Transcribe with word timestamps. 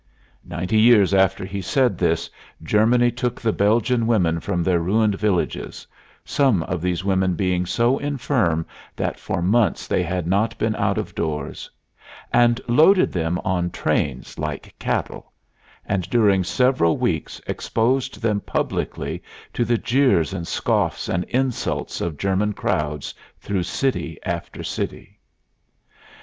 Ninety 0.43 0.79
years 0.79 1.13
after 1.13 1.45
he 1.45 1.61
said 1.61 1.95
this 1.99 2.27
Germany 2.63 3.11
took 3.11 3.39
the 3.39 3.53
Belgian 3.53 4.07
women 4.07 4.39
from 4.39 4.63
their 4.63 4.79
ruined 4.79 5.13
villages 5.13 5.85
some 6.25 6.63
of 6.63 6.81
these 6.81 7.05
women 7.05 7.35
being 7.35 7.67
so 7.67 7.99
infirm 7.99 8.65
that 8.95 9.19
for 9.19 9.43
months 9.43 9.85
they 9.85 10.01
had 10.01 10.25
not 10.25 10.57
been 10.57 10.75
out 10.75 10.97
of 10.97 11.13
doors 11.13 11.69
and 12.33 12.59
loaded 12.67 13.11
them 13.13 13.37
on 13.45 13.69
trains 13.69 14.39
like 14.39 14.73
cattle, 14.79 15.31
and 15.85 16.09
during 16.09 16.43
several 16.43 16.97
weeks 16.97 17.39
exposed 17.45 18.23
them 18.23 18.39
publicly 18.39 19.21
to 19.53 19.63
the 19.63 19.77
jeers 19.77 20.33
and 20.33 20.47
scoffs 20.47 21.09
and 21.09 21.25
insults 21.25 22.01
of 22.01 22.17
German 22.17 22.53
crowds 22.53 23.13
through 23.39 23.61
city 23.61 24.17
after 24.25 24.63
city. 24.63 25.19